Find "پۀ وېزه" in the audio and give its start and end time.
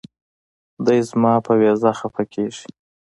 1.45-1.91